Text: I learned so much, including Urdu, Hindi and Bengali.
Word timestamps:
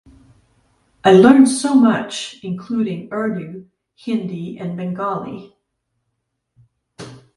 I 1.03 1.11
learned 1.13 1.47
so 1.47 1.75
much, 1.75 2.37
including 2.41 3.13
Urdu, 3.13 3.67
Hindi 3.93 4.57
and 4.57 4.75
Bengali. 4.75 5.55